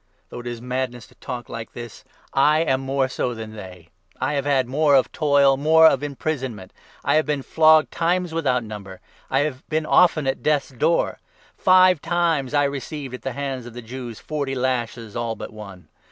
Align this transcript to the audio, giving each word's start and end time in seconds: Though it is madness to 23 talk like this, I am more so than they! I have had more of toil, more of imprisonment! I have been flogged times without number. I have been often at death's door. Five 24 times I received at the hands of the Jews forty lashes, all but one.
Though 0.29 0.39
it 0.39 0.47
is 0.47 0.63
madness 0.63 1.05
to 1.05 1.13
23 1.19 1.19
talk 1.23 1.47
like 1.47 1.73
this, 1.73 2.03
I 2.33 2.61
am 2.61 2.81
more 2.81 3.07
so 3.07 3.35
than 3.35 3.53
they! 3.55 3.89
I 4.19 4.33
have 4.33 4.45
had 4.45 4.65
more 4.67 4.95
of 4.95 5.11
toil, 5.11 5.57
more 5.57 5.85
of 5.85 6.01
imprisonment! 6.01 6.73
I 7.03 7.17
have 7.17 7.27
been 7.27 7.43
flogged 7.43 7.91
times 7.91 8.33
without 8.33 8.63
number. 8.63 8.99
I 9.29 9.41
have 9.41 9.63
been 9.69 9.85
often 9.85 10.25
at 10.25 10.41
death's 10.41 10.71
door. 10.71 11.19
Five 11.55 12.01
24 12.01 12.15
times 12.17 12.53
I 12.55 12.63
received 12.63 13.13
at 13.13 13.21
the 13.21 13.33
hands 13.33 13.67
of 13.67 13.75
the 13.75 13.81
Jews 13.83 14.19
forty 14.19 14.55
lashes, 14.55 15.15
all 15.15 15.35
but 15.35 15.53
one. 15.53 15.87